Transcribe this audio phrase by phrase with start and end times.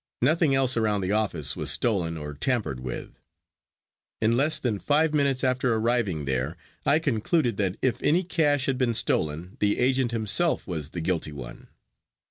[0.23, 3.19] Nothing else around the office was stolen or tampered with.
[4.19, 8.79] In less than five minutes after arriving there I concluded that if any cash had
[8.79, 11.67] been stolen the agent himself was the guilty one.